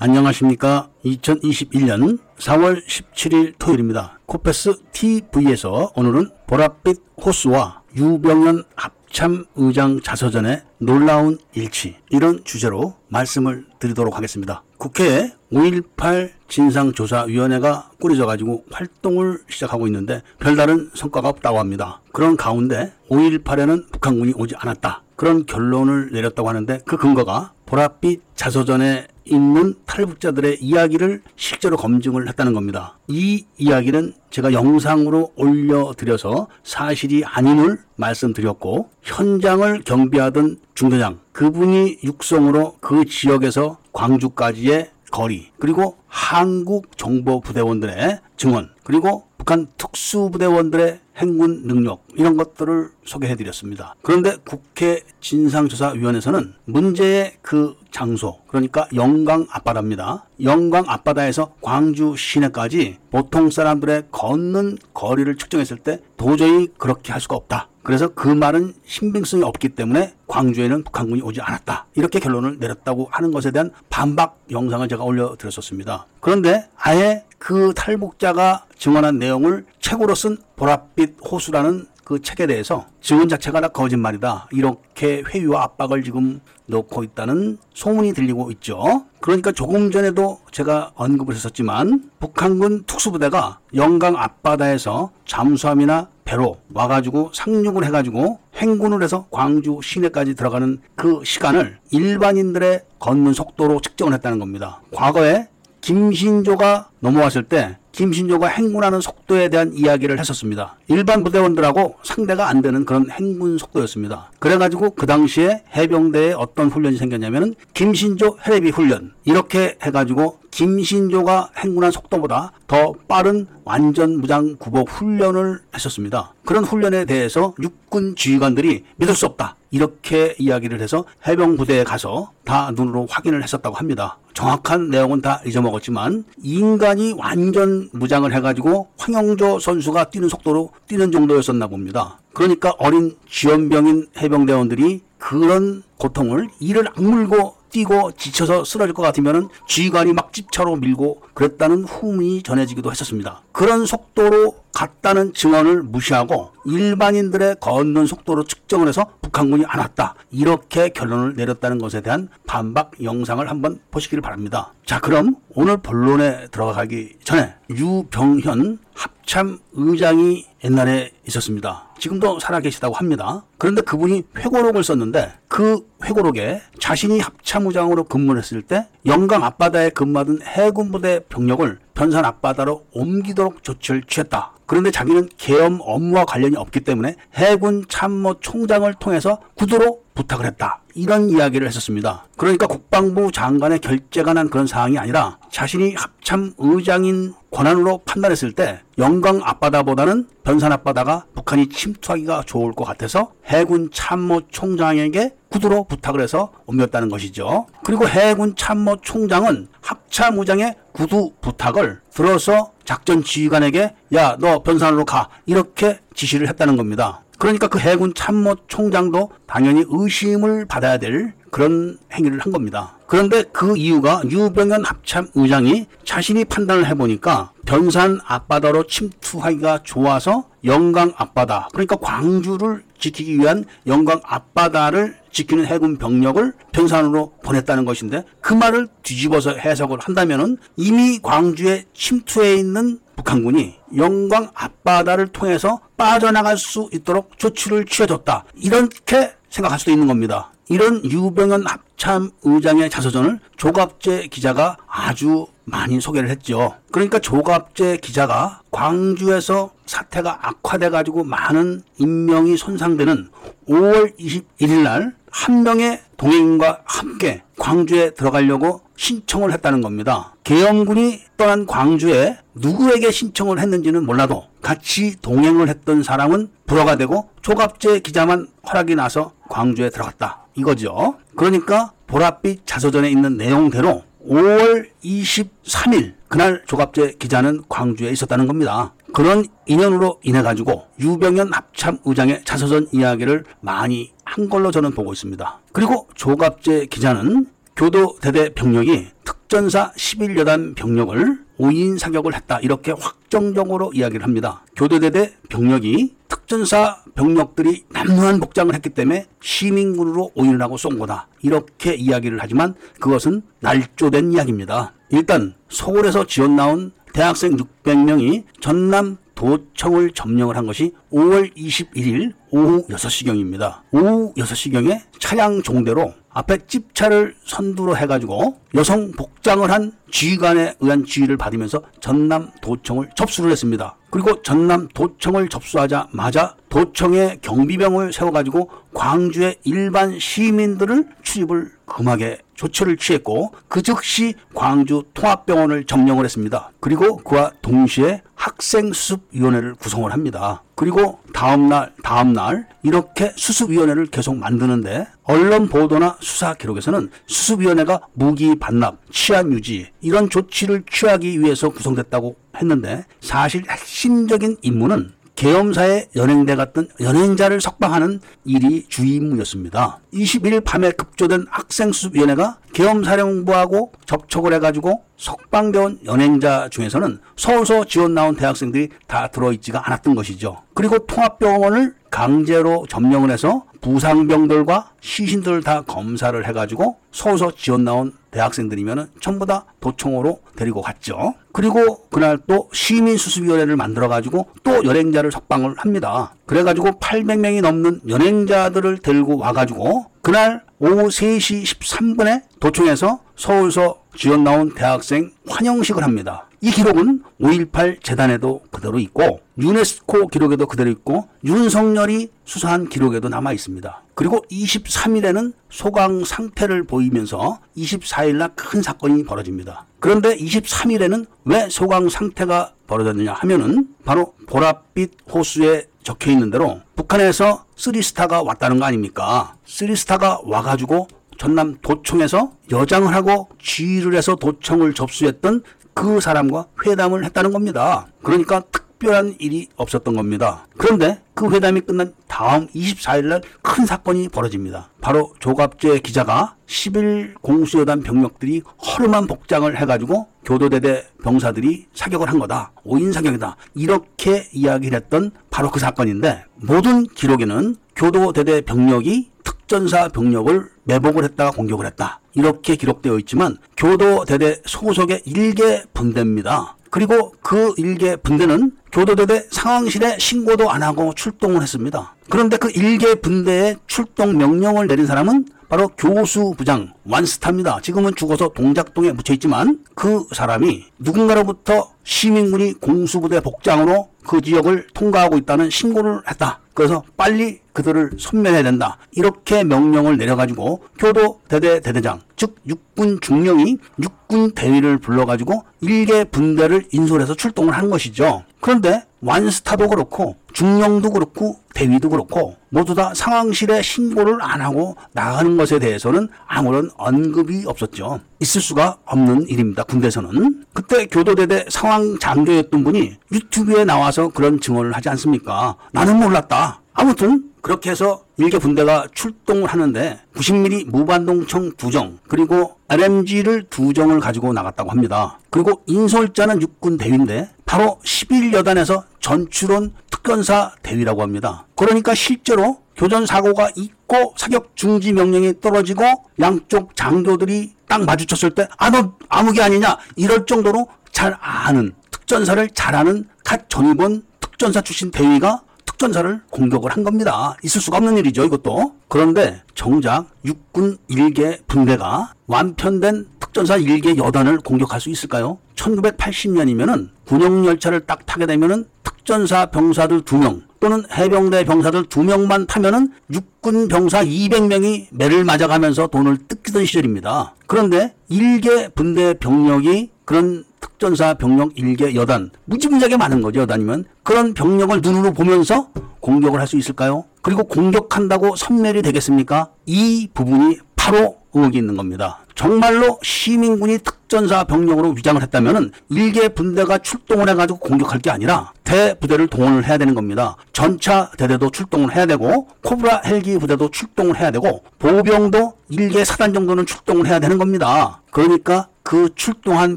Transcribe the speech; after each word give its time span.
안녕하십니까. 0.00 0.90
2021년 1.04 2.20
4월 2.38 2.86
17일 2.86 3.54
토요일입니다. 3.58 4.20
코페스 4.26 4.76
TV에서 4.92 5.90
오늘은 5.96 6.30
보랏빛 6.46 7.00
호수와 7.20 7.82
유병현 7.96 8.62
합참 8.76 9.46
의장 9.56 10.00
자서전의 10.00 10.62
놀라운 10.78 11.38
일치 11.52 11.96
이런 12.10 12.44
주제로 12.44 12.94
말씀을 13.08 13.66
드리도록 13.80 14.16
하겠습니다. 14.16 14.62
국회에 14.76 15.32
5.18 15.52 16.30
진상조사위원회가 16.46 17.90
꾸려져 18.00 18.26
가지고 18.26 18.62
활동을 18.70 19.40
시작하고 19.48 19.88
있는데 19.88 20.22
별다른 20.38 20.90
성과가 20.94 21.28
없다고 21.28 21.58
합니다. 21.58 22.02
그런 22.12 22.36
가운데 22.36 22.92
5.18에는 23.10 23.90
북한군이 23.90 24.34
오지 24.36 24.54
않았다. 24.58 25.02
그런 25.16 25.44
결론을 25.44 26.10
내렸다고 26.12 26.48
하는데 26.48 26.78
그 26.86 26.96
근거가 26.96 27.52
보랏빛 27.66 28.20
자서전에 28.36 29.08
있는 29.30 29.74
탈북자들의 29.86 30.58
이야기를 30.60 31.22
실제로 31.36 31.76
검증을 31.76 32.28
했다는 32.28 32.52
겁니다. 32.52 32.98
이 33.08 33.44
이야기는 33.58 34.14
제가 34.30 34.52
영상으로 34.52 35.32
올려드려서 35.36 36.48
사실이 36.62 37.24
아님을 37.24 37.78
말씀드렸고 37.96 38.90
현장을 39.02 39.82
경비하던 39.84 40.58
중대장 40.74 41.20
그분이 41.32 41.98
육성으로 42.04 42.76
그 42.80 43.04
지역에서 43.04 43.78
광주까지의 43.92 44.90
거리 45.10 45.50
그리고 45.58 45.96
한국 46.06 46.96
정보부대원들의 46.98 48.20
증언 48.36 48.70
그리고 48.84 49.24
북한 49.38 49.66
특수부대원들의 49.78 51.00
행군 51.16 51.66
능력 51.66 52.04
이런 52.14 52.36
것들을 52.36 52.90
소개해 53.04 53.34
드렸습니다. 53.36 53.94
그런데 54.02 54.36
국회 54.44 55.02
진상조사위원회에서는 55.20 56.54
문제의 56.66 57.38
그 57.40 57.74
장소 57.90 58.38
그러니까 58.46 58.86
영광 58.94 59.46
앞바다입니다. 59.50 60.24
영광 60.42 60.84
앞바다에서 60.86 61.54
광주 61.60 62.14
시내까지 62.16 62.98
보통 63.10 63.50
사람들의 63.50 64.04
걷는 64.10 64.78
거리를 64.94 65.36
측정했을 65.36 65.78
때 65.78 66.00
도저히 66.16 66.68
그렇게 66.78 67.12
할 67.12 67.20
수가 67.20 67.36
없다. 67.36 67.68
그래서 67.82 68.08
그 68.08 68.28
말은 68.28 68.74
신빙성이 68.84 69.42
없기 69.44 69.70
때문에 69.70 70.12
광주에는 70.26 70.84
북한군이 70.84 71.22
오지 71.22 71.40
않았다. 71.40 71.86
이렇게 71.94 72.20
결론을 72.20 72.58
내렸다고 72.58 73.08
하는 73.10 73.32
것에 73.32 73.50
대한 73.50 73.70
반박 73.88 74.38
영상을 74.50 74.86
제가 74.88 75.04
올려드렸었습니다. 75.04 76.06
그런데 76.20 76.68
아예 76.76 77.24
그 77.38 77.72
탈북자가 77.74 78.66
증언한 78.76 79.18
내용을 79.18 79.64
책으로 79.80 80.14
쓴 80.14 80.36
보랏빛 80.56 81.24
호수라는 81.24 81.86
그 82.08 82.22
책에 82.22 82.46
대해서 82.46 82.86
증언 83.02 83.28
자체가 83.28 83.60
다 83.60 83.68
거짓말이다. 83.68 84.48
이렇게 84.52 85.22
회유와 85.28 85.62
압박을 85.64 86.02
지금 86.02 86.40
넣고 86.64 87.04
있다는 87.04 87.58
소문이 87.74 88.14
들리고 88.14 88.50
있죠. 88.52 89.04
그러니까 89.20 89.52
조금 89.52 89.90
전에도 89.90 90.40
제가 90.50 90.92
언급을 90.94 91.34
했었지만 91.34 92.10
북한군 92.18 92.84
특수부대가 92.84 93.58
영강 93.74 94.16
앞바다에서 94.16 95.10
잠수함이나 95.26 96.08
배로 96.24 96.56
와가지고 96.72 97.32
상륙을 97.34 97.84
해가지고 97.84 98.38
행군을 98.54 99.02
해서 99.02 99.26
광주 99.30 99.78
시내까지 99.82 100.34
들어가는 100.34 100.80
그 100.94 101.20
시간을 101.24 101.76
일반인들의 101.90 102.84
걷는 103.00 103.34
속도로 103.34 103.82
측정을 103.82 104.14
했다는 104.14 104.38
겁니다. 104.38 104.80
과거에 104.94 105.48
김신조가 105.82 106.88
넘어왔을 107.00 107.42
때 107.44 107.76
김신조가 107.98 108.46
행군하는 108.46 109.00
속도에 109.00 109.48
대한 109.48 109.72
이야기를 109.74 110.20
했었습니다. 110.20 110.76
일반 110.86 111.24
부대원들하고 111.24 111.96
상대가 112.04 112.48
안 112.48 112.62
되는 112.62 112.84
그런 112.84 113.10
행군 113.10 113.58
속도였습니다. 113.58 114.30
그래가지고 114.38 114.90
그 114.90 115.04
당시에 115.04 115.64
해병대에 115.74 116.32
어떤 116.34 116.68
훈련이 116.68 116.96
생겼냐면은 116.96 117.56
김신조 117.74 118.38
해레비 118.46 118.70
훈련 118.70 119.14
이렇게 119.24 119.76
해가지고 119.82 120.38
김신조가 120.52 121.50
행군한 121.56 121.90
속도보다 121.90 122.52
더 122.68 122.92
빠른 123.08 123.48
완전 123.64 124.20
무장 124.20 124.54
구복 124.58 124.90
훈련을 124.90 125.58
했었습니다. 125.74 126.34
그런 126.44 126.62
훈련에 126.62 127.04
대해서 127.04 127.52
육군 127.60 128.14
지휘관들이 128.14 128.84
믿을 128.94 129.14
수 129.16 129.26
없다. 129.26 129.56
이렇게 129.70 130.34
이야기를 130.38 130.80
해서 130.80 131.04
해병 131.26 131.56
부대에 131.56 131.84
가서 131.84 132.30
다 132.44 132.70
눈으로 132.74 133.06
확인을 133.10 133.42
했었다고 133.42 133.76
합니다. 133.76 134.18
정확한 134.38 134.88
내용은 134.88 135.20
다 135.20 135.42
잊어먹었지만 135.44 136.24
인간이 136.44 137.12
완전 137.18 137.88
무장을 137.92 138.32
해가지고 138.32 138.86
황영조 138.96 139.58
선수가 139.58 140.10
뛰는 140.10 140.28
속도로 140.28 140.70
뛰는 140.86 141.10
정도였었나 141.10 141.66
봅니다. 141.66 142.20
그러니까 142.34 142.72
어린 142.78 143.16
지원병인 143.28 144.06
해병대원들이 144.16 145.00
그런 145.18 145.82
고통을 145.96 146.50
이를 146.60 146.86
악물고 146.86 147.56
뛰고 147.70 148.12
지쳐서 148.12 148.62
쓰러질 148.62 148.94
것 148.94 149.02
같으면은 149.02 149.48
지휘관이 149.66 150.12
막 150.12 150.32
집차로 150.32 150.76
밀고 150.76 151.20
그랬다는 151.34 151.82
후문이 151.82 152.44
전해지기도 152.44 152.92
했었습니다. 152.92 153.42
그런 153.50 153.86
속도로 153.86 154.54
갔다는 154.72 155.32
증언을 155.34 155.82
무시하고 155.82 156.52
일반인들의 156.64 157.56
걷는 157.60 158.06
속도로 158.06 158.44
측정을 158.44 158.88
해서 158.88 159.12
북한군이 159.22 159.64
안 159.66 159.80
왔다. 159.80 160.14
이렇게 160.30 160.90
결론을 160.90 161.34
내렸다는 161.34 161.78
것에 161.78 162.00
대한 162.00 162.28
반박 162.46 162.92
영상을 163.02 163.48
한번 163.48 163.80
보시기를 163.90 164.22
바랍니다. 164.22 164.72
자, 164.84 165.00
그럼 165.00 165.36
오늘 165.54 165.78
본론에 165.78 166.46
들어가기 166.50 167.16
전에 167.24 167.54
유병현 167.70 168.78
합참 168.94 169.58
의장이 169.72 170.46
옛날에 170.64 171.12
있었습니다. 171.26 171.88
지금도 171.98 172.40
살아계시다고 172.40 172.94
합니다. 172.94 173.44
그런데 173.58 173.82
그분이 173.82 174.24
회고록을 174.36 174.82
썼는데 174.82 175.32
그 175.48 175.86
회고록에 176.04 176.62
자신이 176.78 177.20
합참의장으로 177.20 178.04
근무를 178.04 178.40
했을 178.42 178.62
때 178.62 178.88
영강 179.06 179.44
앞바다에 179.44 179.90
근무하던 179.90 180.42
해군부대 180.42 181.20
병력을 181.28 181.78
변산 181.98 182.24
앞바다로 182.24 182.84
옮기도록 182.92 183.64
조치를 183.64 184.04
취했다. 184.04 184.52
그런데 184.66 184.92
자기는 184.92 185.30
계엄 185.36 185.80
업무와 185.80 186.26
관련이 186.26 186.56
없기 186.56 186.80
때문에 186.80 187.16
해군 187.34 187.84
참모 187.88 188.38
총장을 188.38 188.94
통해서 189.00 189.40
구두로 189.56 190.02
부탁을 190.18 190.46
했다. 190.46 190.80
이런 190.94 191.30
이야기를 191.30 191.66
했었습니다. 191.68 192.26
그러니까 192.36 192.66
국방부 192.66 193.30
장관의 193.30 193.78
결재가 193.78 194.34
난 194.34 194.50
그런 194.50 194.66
사항이 194.66 194.98
아니라 194.98 195.38
자신이 195.50 195.94
합참 195.94 196.54
의장인 196.58 197.34
권한으로 197.52 198.00
판단했을 198.04 198.50
때 198.52 198.80
영광 198.98 199.40
앞바다보다는 199.42 200.28
변산 200.42 200.72
앞바다가 200.72 201.26
북한이 201.34 201.68
침투하기가 201.68 202.42
좋을 202.46 202.72
것 202.72 202.84
같아서 202.84 203.30
해군 203.46 203.90
참모 203.92 204.40
총장에게 204.50 205.34
구두로 205.50 205.84
부탁을 205.84 206.20
해서 206.20 206.52
옮겼다는 206.66 207.08
것이죠. 207.08 207.66
그리고 207.84 208.06
해군 208.08 208.54
참모 208.56 208.96
총장은 208.96 209.68
합참 209.80 210.38
의장의 210.38 210.74
구두 210.92 211.30
부탁을 211.40 212.00
들어서 212.12 212.72
작전 212.84 213.22
지휘관에게 213.22 213.94
야 214.14 214.36
너 214.40 214.62
변산으로 214.62 215.04
가 215.04 215.28
이렇게 215.46 216.00
지시를 216.14 216.48
했다는 216.48 216.76
겁니다. 216.76 217.22
그러니까 217.38 217.68
그 217.68 217.78
해군 217.78 218.12
참모 218.14 218.56
총장도 218.66 219.30
당연히 219.46 219.84
의심을 219.88 220.66
받아야 220.66 220.98
될 220.98 221.32
그런 221.50 221.98
행위를 222.12 222.40
한 222.40 222.52
겁니다. 222.52 222.98
그런데 223.06 223.42
그 223.52 223.76
이유가 223.76 224.22
유병현 224.28 224.84
합참 224.84 225.28
의장이 225.34 225.86
자신이 226.04 226.44
판단을 226.44 226.86
해보니까 226.88 227.52
변산 227.64 228.20
앞바다로 228.26 228.86
침투하기가 228.86 229.82
좋아서 229.82 230.48
영강 230.64 231.12
앞바다 231.16 231.68
그러니까 231.72 231.96
광주를 231.96 232.82
지키기 232.98 233.38
위한 233.38 233.64
영강 233.86 234.20
앞바다를 234.24 235.16
지키는 235.30 235.66
해군 235.66 235.96
병력을 235.96 236.52
변산으로 236.72 237.32
보냈다는 237.44 237.84
것인데 237.84 238.24
그 238.40 238.52
말을 238.52 238.88
뒤집어서 239.02 239.52
해석을 239.52 240.00
한다면은 240.00 240.58
이미 240.76 241.18
광주에 241.22 241.84
침투해 241.94 242.56
있는 242.56 242.98
북한군이 243.18 243.74
영광 243.96 244.48
앞바다를 244.54 245.28
통해서 245.28 245.80
빠져나갈 245.96 246.56
수 246.56 246.88
있도록 246.92 247.36
조치를 247.36 247.84
취해줬다. 247.84 248.44
이렇게 248.54 249.32
생각할 249.50 249.78
수도 249.80 249.90
있는 249.90 250.06
겁니다. 250.06 250.52
이런 250.68 251.04
유병현 251.04 251.66
합참 251.66 252.30
의장의 252.44 252.90
자서전을 252.90 253.40
조갑재 253.56 254.28
기자가 254.28 254.76
아주 254.86 255.46
많이 255.64 256.00
소개를 256.00 256.30
했죠. 256.30 256.76
그러니까 256.92 257.18
조갑재 257.18 257.98
기자가 257.98 258.60
광주에서 258.70 259.72
사태가 259.86 260.38
악화돼 260.46 260.90
가지고 260.90 261.24
많은 261.24 261.82
인명이 261.98 262.56
손상되는 262.56 263.30
5월 263.68 264.16
21일 264.18 264.82
날 264.82 265.16
한 265.30 265.62
명의 265.62 266.00
동행인과 266.16 266.82
함께 266.84 267.42
광주에 267.58 268.10
들어가려고 268.10 268.82
신청을 268.96 269.52
했다는 269.52 269.80
겁니다. 269.80 270.34
계엄군이 270.44 271.20
떠난 271.36 271.66
광주에 271.66 272.38
누구에게 272.54 273.10
신청을 273.10 273.60
했는지는 273.60 274.04
몰라도 274.04 274.44
같이 274.62 275.16
동행을 275.20 275.68
했던 275.68 276.02
사람은 276.02 276.50
불어가 276.66 276.96
되고 276.96 277.30
조갑재 277.42 278.00
기자만 278.00 278.48
허락이 278.68 278.94
나서 278.94 279.32
광주에 279.48 279.90
들어갔다. 279.90 280.46
이거죠. 280.54 281.16
그러니까 281.36 281.92
보랏빛 282.08 282.60
자서전에 282.66 283.10
있는 283.10 283.36
내용대로 283.36 284.02
5월 284.28 284.88
23일 285.04 286.14
그날 286.28 286.62
조갑재 286.66 287.14
기자는 287.18 287.62
광주에 287.68 288.10
있었다는 288.10 288.46
겁니다. 288.46 288.92
그런 289.14 289.46
인연으로 289.66 290.20
인해 290.22 290.42
가지고 290.42 290.86
유병현 291.00 291.52
합참 291.52 291.98
의장의 292.04 292.42
자서전 292.44 292.88
이야기를 292.92 293.44
많이 293.60 294.12
한 294.28 294.48
걸로 294.48 294.70
저는 294.70 294.92
보고 294.92 295.12
있습니다. 295.12 295.60
그리고 295.72 296.06
조갑재 296.14 296.86
기자는 296.86 297.46
교도대대 297.76 298.54
병력이 298.54 299.08
특전사 299.24 299.92
11여단 299.92 300.74
병력을 300.74 301.38
5인 301.58 301.98
사격을 301.98 302.34
했다. 302.34 302.58
이렇게 302.60 302.92
확정적으로 302.92 303.90
이야기를 303.94 304.22
합니다. 304.22 304.64
교도대대 304.76 305.34
병력이 305.48 306.14
특전사 306.28 307.02
병력들이 307.14 307.84
남루한 307.88 308.40
복장을 308.40 308.72
했기 308.74 308.90
때문에 308.90 309.26
시민군으로 309.40 310.32
오인을 310.34 310.60
하고 310.60 310.76
쏜 310.76 310.98
거다. 310.98 311.28
이렇게 311.40 311.94
이야기를 311.94 312.38
하지만 312.40 312.74
그것은 313.00 313.42
날조된 313.60 314.32
이야기입니다. 314.32 314.92
일단 315.10 315.54
서울에서 315.70 316.26
지원 316.26 316.56
나온 316.56 316.92
대학생 317.14 317.56
600명이 317.56 318.44
전남 318.60 319.16
도청을 319.38 320.10
점령을 320.10 320.56
한 320.56 320.66
것이 320.66 320.92
5월 321.12 321.54
21일 321.56 322.32
오후 322.50 322.84
6시경입니다. 322.88 323.82
오후 323.92 324.34
6시경에 324.34 325.00
차량 325.20 325.62
종대로 325.62 326.12
앞에 326.30 326.58
집차를 326.66 327.36
선두로 327.44 327.96
해가지고 327.96 328.56
여성 328.74 329.12
복장을 329.12 329.70
한 329.70 329.92
지휘관에 330.10 330.74
의한 330.80 331.04
지휘를 331.04 331.36
받으면서 331.36 331.82
전남 332.00 332.50
도청을 332.60 333.10
접수를 333.14 333.52
했습니다. 333.52 333.96
그리고 334.10 334.42
전남 334.42 334.88
도청을 334.88 335.48
접수하자마자 335.48 336.56
도청에 336.68 337.36
경비병을 337.40 338.12
세워가지고 338.12 338.70
광주의 338.92 339.56
일반 339.62 340.18
시민들을 340.18 341.06
출입을 341.22 341.70
금하게 341.86 342.38
조처를 342.58 342.96
취했고 342.96 343.52
그 343.68 343.82
즉시 343.82 344.34
광주 344.52 345.04
통합병원을 345.14 345.84
점령을 345.84 346.24
했습니다. 346.24 346.72
그리고 346.80 347.16
그와 347.18 347.52
동시에 347.62 348.22
학생 348.34 348.92
수습위원회를 348.92 349.74
구성을 349.74 350.12
합니다. 350.12 350.62
그리고 350.74 351.20
다음날 351.32 351.92
다음날 352.02 352.68
이렇게 352.82 353.32
수습위원회를 353.36 354.06
계속 354.06 354.36
만드는데 354.36 355.06
언론 355.22 355.68
보도나 355.68 356.16
수사 356.20 356.54
기록에서는 356.54 357.10
수습위원회가 357.26 358.00
무기 358.14 358.56
반납, 358.56 358.98
치안 359.10 359.52
유지 359.52 359.90
이런 360.00 360.28
조치를 360.28 360.84
취하기 360.90 361.40
위해서 361.40 361.68
구성됐다고 361.68 362.36
했는데 362.56 363.04
사실 363.20 363.64
핵심적인 363.68 364.56
임무는 364.62 365.12
계엄사의 365.38 366.08
연행대 366.16 366.56
같은 366.56 366.88
연행자를 367.00 367.60
석방하는 367.60 368.20
일이 368.44 368.84
주임무였습니다. 368.88 370.00
21일 370.12 370.64
밤에 370.64 370.90
급조된 370.90 371.46
학생수습위원회가 371.48 372.58
계엄사령부하고 372.72 373.92
접촉을 374.04 374.52
해가지고 374.54 375.04
석방되온 375.16 376.00
연행자 376.04 376.70
중에서는 376.70 377.20
서울서 377.36 377.84
지원 377.84 378.14
나온 378.14 378.34
대학생들이 378.34 378.88
다 379.06 379.28
들어있지가 379.28 379.86
않았던 379.86 380.16
것이죠. 380.16 380.62
그리고 380.74 380.98
통합병원을 381.06 381.94
강제로 382.10 382.84
점령을 382.88 383.30
해서 383.30 383.64
부상병들과 383.80 384.90
시신들을 385.00 385.62
다 385.62 385.82
검사를 385.82 386.48
해가지고 386.48 386.96
서울서 387.12 387.52
지원 387.56 387.84
나온 387.84 388.12
대학생들이면 388.30 389.10
전부 389.20 389.46
다 389.46 389.64
도청으로 389.80 390.40
데리고 390.56 390.82
갔죠. 390.82 391.34
그리고 391.52 392.08
그날 392.08 392.38
또 392.46 392.68
시민수습위원회를 392.72 393.76
만들어가지고 393.76 394.48
또 394.62 394.84
연행자를 394.84 395.32
석방을 395.32 395.76
합니다. 395.78 396.34
그래가지고 396.46 396.92
800명이 397.00 397.62
넘는 397.62 398.02
연행자들을 398.08 398.98
데리고 398.98 399.38
와가지고 399.38 400.06
그날 400.22 400.62
오후 400.78 401.08
3시 401.08 401.64
13분에 401.64 402.42
도청에서 402.60 403.20
서울서 403.36 404.02
지원 404.18 404.42
나온 404.42 404.74
대학생 404.74 405.30
환영식을 405.48 406.02
합니다. 406.02 406.48
이 406.60 406.72
기록은 406.72 407.22
5.18 407.40 408.02
재단에도 408.02 408.62
그대로 408.72 408.98
있고 408.98 409.38
유네스코 409.56 410.26
기록에도 410.26 410.66
그대로 410.66 410.90
있고 410.90 411.28
윤석열이 411.44 412.28
수사한 412.44 412.88
기록에도 412.88 413.28
남아 413.28 413.52
있습니다. 413.52 414.02
그리고 414.16 414.44
23일에는 414.50 415.52
소강 415.70 416.24
상태를 416.24 416.82
보이면서 416.82 417.60
24일날 417.76 418.56
큰 418.56 418.82
사건이 418.82 419.22
벌어집니다. 419.22 419.86
그런데 420.00 420.36
23일에는 420.36 421.24
왜 421.44 421.68
소강 421.70 422.08
상태가 422.08 422.72
벌어졌느냐 422.88 423.34
하면은 423.34 423.86
바로 424.04 424.34
보랏빛 424.48 425.10
호수에 425.32 425.86
적혀 426.02 426.32
있는 426.32 426.50
대로 426.50 426.80
북한에서 426.96 427.66
쓰리스타가 427.76 428.42
왔다는 428.42 428.80
거 428.80 428.86
아닙니까? 428.86 429.54
쓰리스타가 429.64 430.40
와가지고 430.42 431.06
전남 431.38 431.76
도청에서 431.80 432.52
여장을 432.70 433.12
하고 433.14 433.48
지휘를 433.62 434.14
해서 434.14 434.34
도청을 434.36 434.92
접수했던 434.92 435.62
그 435.94 436.20
사람과 436.20 436.66
회담을 436.86 437.24
했다는 437.24 437.52
겁니다. 437.52 438.06
그러니까 438.22 438.60
특별한 438.70 439.36
일이 439.38 439.68
없었던 439.76 440.14
겁니다. 440.14 440.66
그런데 440.76 441.20
그 441.34 441.50
회담이 441.50 441.80
끝난 441.82 442.12
다음 442.26 442.66
24일 442.68 443.26
날 443.26 443.40
큰 443.78 443.86
사건이 443.86 444.28
벌어집니다. 444.30 444.90
바로 445.00 445.32
조갑재 445.38 446.00
기자가 446.00 446.56
10일 446.66 447.34
공수여단 447.42 448.02
병력들이 448.02 448.62
허름한 448.84 449.28
복장을 449.28 449.76
해가지고 449.80 450.26
교도대대 450.44 451.06
병사들이 451.22 451.86
사격을 451.94 452.28
한 452.28 452.40
거다. 452.40 452.72
5인 452.84 453.12
사격이다. 453.12 453.56
이렇게 453.74 454.48
이야기를 454.52 454.96
했던 454.96 455.30
바로 455.50 455.70
그 455.70 455.78
사건인데 455.78 456.44
모든 456.56 457.04
기록에는 457.04 457.76
교도대대 457.94 458.62
병력이 458.62 459.30
특 459.44 459.57
전사 459.68 460.08
병력을 460.08 460.68
매복을 460.84 461.24
했다가 461.24 461.52
공격을 461.52 461.86
했다. 461.86 462.20
이렇게 462.34 462.74
기록되어 462.74 463.18
있지만 463.20 463.56
교도대대 463.76 464.62
소속의 464.64 465.22
일개 465.26 465.82
분대입니다. 465.94 466.76
그리고 466.90 467.34
그 467.42 467.74
일개 467.76 468.16
분대는 468.16 468.72
교도대대 468.90 469.48
상황실에 469.50 470.18
신고도 470.18 470.70
안 470.70 470.82
하고 470.82 471.12
출동을 471.14 471.62
했습니다. 471.62 472.16
그런데 472.30 472.56
그 472.56 472.70
일개 472.70 473.14
분대의 473.16 473.76
출동 473.86 474.38
명령을 474.38 474.86
내린 474.86 475.06
사람은 475.06 475.46
바로 475.68 475.88
교수부장 475.88 476.94
완스타입니다. 477.04 477.80
지금은 477.82 478.14
죽어서 478.14 478.48
동작동에 478.48 479.12
묻혀 479.12 479.34
있지만 479.34 479.84
그 479.94 480.24
사람이 480.32 480.86
누군가로부터 480.98 481.90
시민군이 482.04 482.74
공수부대 482.80 483.40
복장으로 483.40 484.08
그 484.26 484.40
지역을 484.40 484.86
통과하고 484.94 485.36
있다는 485.36 485.68
신고를 485.68 486.22
했다. 486.26 486.60
그래서 486.72 487.02
빨리 487.18 487.60
그들을 487.78 488.10
섬멸해야 488.18 488.64
된다. 488.64 488.98
이렇게 489.12 489.62
명령을 489.62 490.16
내려가지고 490.16 490.82
교도 490.98 491.40
대대 491.48 491.78
대대장, 491.80 492.20
즉 492.34 492.56
육군 492.66 493.20
중령이 493.20 493.78
육군 494.02 494.50
대위를 494.50 494.98
불러가지고 494.98 495.64
일개 495.80 496.24
분대를 496.24 496.86
인솔해서 496.90 497.36
출동을 497.36 497.72
한 497.72 497.88
것이죠. 497.88 498.42
그런데 498.60 499.04
완스타도 499.20 499.88
그렇고 499.88 500.36
중령도 500.52 501.10
그렇고 501.10 501.60
대위도 501.74 502.08
그렇고 502.08 502.56
모두 502.70 502.96
다 502.96 503.12
상황실에 503.14 503.82
신고를 503.82 504.38
안 504.42 504.60
하고 504.60 504.96
나가는 505.12 505.56
것에 505.56 505.78
대해서는 505.78 506.28
아무런 506.48 506.90
언급이 506.96 507.62
없었죠. 507.66 508.20
있을 508.40 508.60
수가 508.60 508.98
없는 509.04 509.48
일입니다. 509.48 509.84
군대에서는. 509.84 510.64
그때 510.72 511.06
교도대대 511.06 511.66
상황 511.68 512.18
장교였던 512.18 512.82
분이 512.82 513.16
유튜브에 513.32 513.84
나와서 513.84 514.28
그런 514.28 514.60
증언을 514.60 514.92
하지 514.92 515.08
않습니까? 515.10 515.76
나는 515.92 516.18
몰랐다. 516.18 516.80
아무튼 517.02 517.44
그렇게 517.62 517.90
해서 517.90 518.24
일개 518.38 518.58
분대가 518.58 519.06
출동을 519.14 519.66
하는데 519.68 520.18
90mm 520.34 520.86
무반동총 520.90 521.72
두 521.76 521.90
정 521.92 522.18
그리고 522.28 522.76
LMG를 522.90 523.66
두 523.70 523.92
정을 523.92 524.18
가지고 524.18 524.52
나갔다고 524.52 524.90
합니다. 524.90 525.38
그리고 525.50 525.82
인솔자는 525.86 526.60
육군 526.60 526.96
대위인데 526.98 527.50
바로 527.64 528.00
11여단에서 528.04 529.04
전출원 529.20 529.92
특전사 530.10 530.72
대위라고 530.82 531.22
합니다. 531.22 531.66
그러니까 531.76 532.14
실제로 532.16 532.78
교전 532.96 533.26
사고가 533.26 533.70
있고 533.76 534.34
사격 534.36 534.74
중지 534.74 535.12
명령이 535.12 535.60
떨어지고 535.60 536.02
양쪽 536.40 536.96
장교들이 536.96 537.74
딱 537.88 538.04
마주쳤을 538.04 538.50
때 538.56 538.66
아 538.76 538.90
너 538.90 539.14
아무개 539.28 539.62
아니냐 539.62 539.98
이럴 540.16 540.46
정도로 540.46 540.88
잘 541.12 541.36
아는 541.40 541.92
특전사를 542.10 542.68
잘 542.70 542.96
아는 542.96 543.28
갓 543.44 543.68
전입원 543.70 544.24
특전사 544.40 544.80
출신 544.80 545.12
대위가 545.12 545.62
특전사를 545.98 546.42
공격을 546.50 546.92
한 546.92 547.02
겁니다. 547.02 547.56
있을 547.64 547.80
수가 547.80 547.96
없는 547.96 548.16
일이죠, 548.18 548.44
이것도. 548.44 548.94
그런데 549.08 549.60
정작 549.74 550.26
육군 550.44 550.96
1개 551.10 551.66
분대가 551.66 552.32
완편된 552.46 553.26
특전사 553.40 553.76
1개 553.76 554.16
여단을 554.16 554.58
공격할 554.58 555.00
수 555.00 555.10
있을까요? 555.10 555.58
1980년이면은 555.74 557.08
군용열차를 557.26 558.06
딱 558.06 558.24
타게 558.26 558.46
되면은 558.46 558.84
특전사 559.02 559.66
병사들 559.66 560.22
2명 560.22 560.62
또는 560.78 561.02
해병대 561.12 561.64
병사들 561.64 562.04
2명만 562.04 562.68
타면은 562.68 563.12
육군 563.32 563.88
병사 563.88 564.24
200명이 564.24 565.08
매를 565.10 565.42
맞아가면서 565.42 566.06
돈을 566.06 566.46
뜯기던 566.46 566.84
시절입니다. 566.86 567.56
그런데 567.66 568.14
1개 568.30 568.94
분대 568.94 569.34
병력이 569.34 570.10
그런 570.24 570.64
특전사 570.80 571.34
병력 571.34 571.74
1개 571.74 572.14
여단 572.14 572.50
무지무지하게 572.66 573.16
많은 573.16 573.42
거죠 573.42 573.60
여단이면 573.60 574.04
그런 574.22 574.54
병력을 574.54 575.00
눈으로 575.02 575.32
보면서 575.32 575.88
공격을 576.20 576.60
할 576.60 576.66
수 576.66 576.76
있을까요? 576.76 577.24
그리고 577.40 577.64
공격한다고 577.64 578.54
선멸이 578.56 579.00
되겠습니까? 579.02 579.70
이 579.86 580.28
부분이 580.34 580.78
바로 580.96 581.38
의혹이 581.54 581.78
있는 581.78 581.96
겁니다. 581.96 582.40
정말로 582.54 583.18
시민군이 583.22 583.98
특전사 583.98 584.64
병력으로 584.64 585.10
위장을 585.12 585.40
했다면은 585.40 585.92
일개 586.10 586.48
분대가 586.48 586.98
출동을 586.98 587.48
해가지고 587.48 587.78
공격할 587.78 588.18
게 588.18 588.30
아니라 588.30 588.72
대부대를 588.84 589.46
동원을 589.46 589.86
해야 589.86 589.96
되는 589.96 590.14
겁니다. 590.14 590.56
전차 590.74 591.30
대대도 591.38 591.70
출동을 591.70 592.14
해야 592.14 592.26
되고 592.26 592.68
코브라 592.84 593.22
헬기 593.24 593.56
부대도 593.58 593.90
출동을 593.90 594.36
해야 594.38 594.50
되고 594.50 594.82
보병도 594.98 595.72
일개 595.88 596.24
사단 596.24 596.52
정도는 596.52 596.84
출동을 596.84 597.26
해야 597.28 597.38
되는 597.38 597.56
겁니다. 597.56 598.20
그러니까 598.30 598.88
그 599.08 599.30
출동한 599.34 599.96